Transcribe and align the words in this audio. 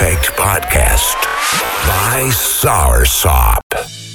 Effect 0.00 0.26
podcast 0.36 1.16
by 1.88 2.30
Soursop. 2.30 4.07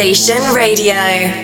Station 0.00 0.54
Radio. 0.54 1.39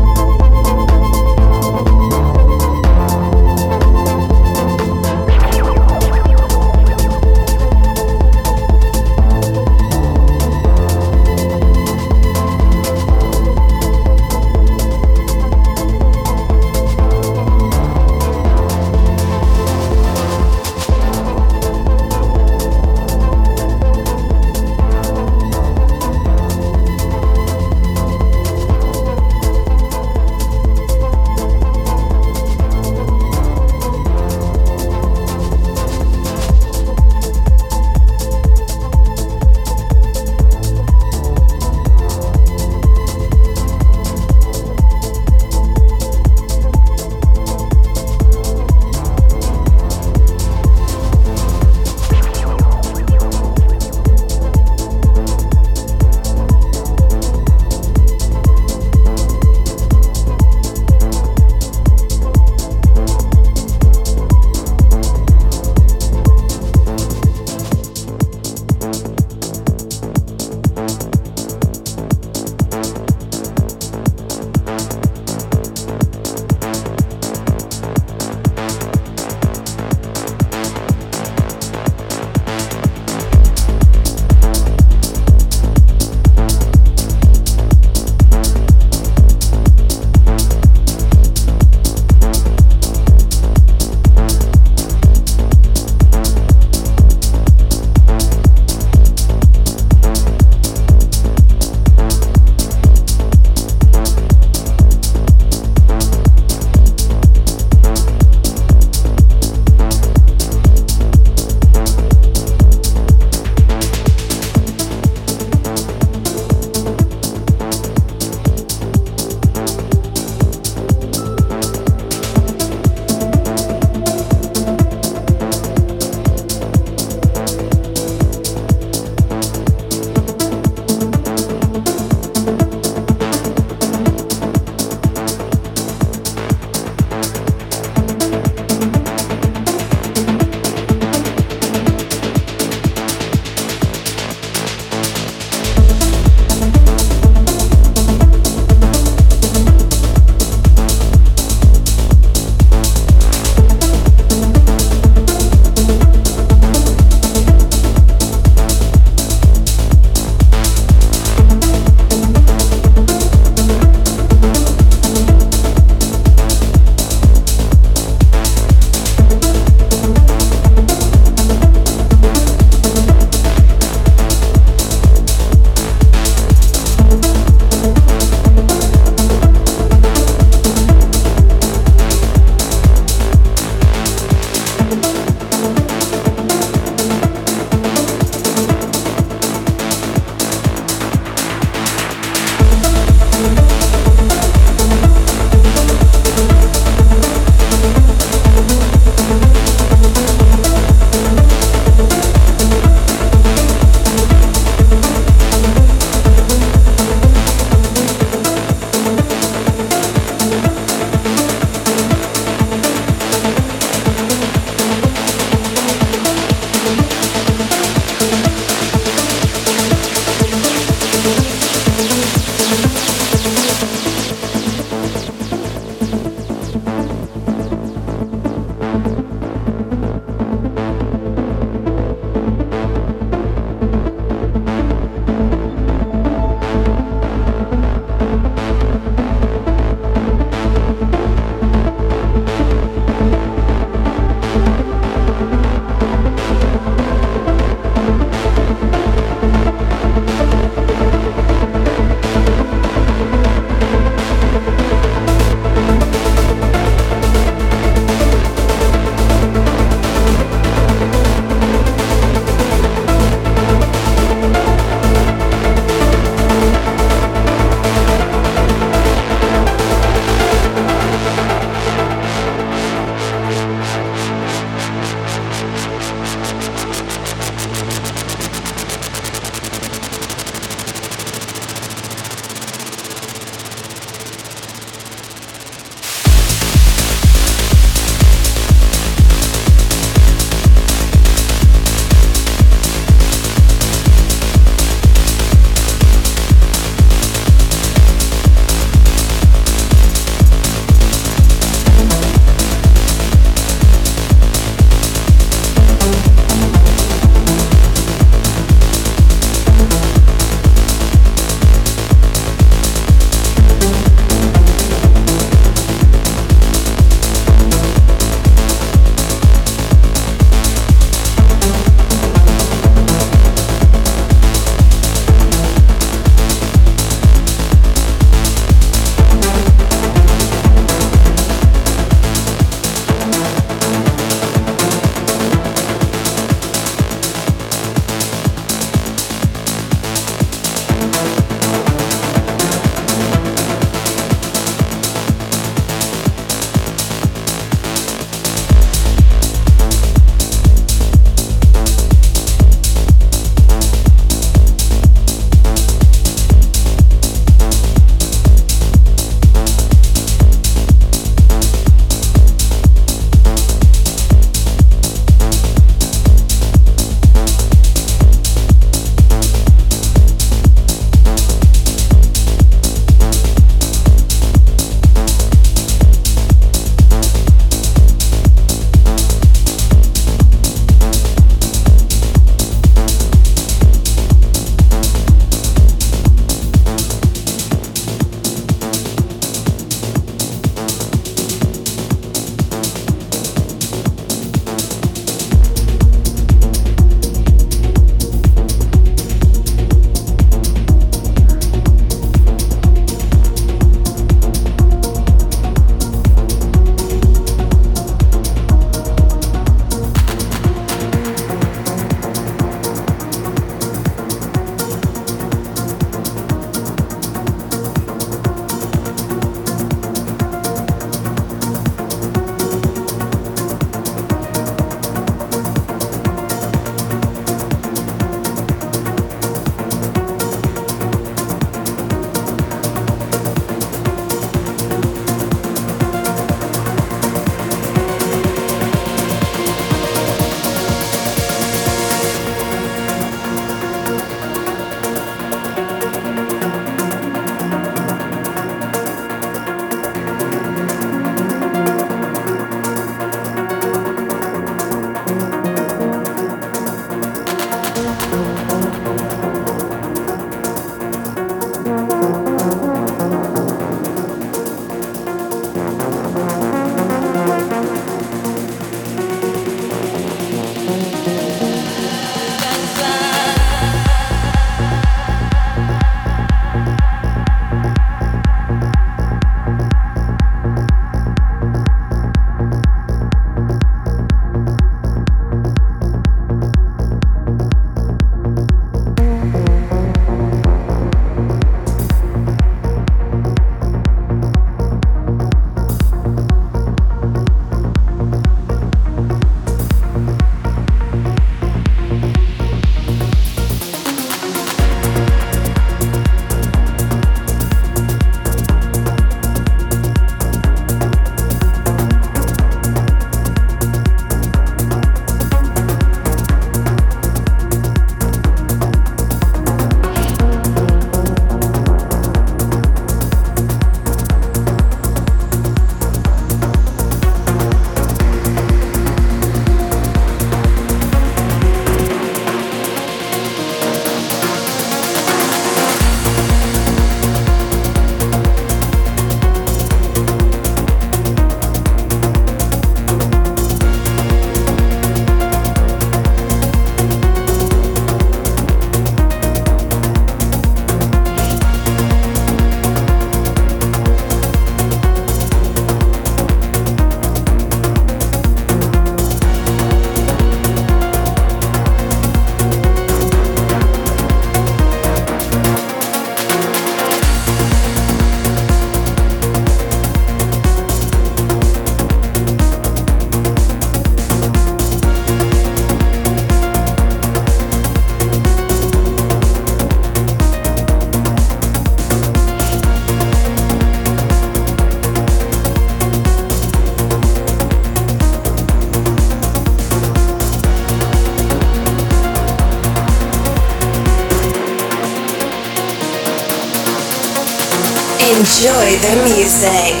The 599.01 599.15
music. 599.33 600.00